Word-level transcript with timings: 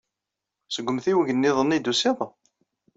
Seg 0.67 0.87
umtiweg 0.89 1.29
niḍen 1.33 1.73
ay 1.75 1.81
d-tusid? 1.81 2.19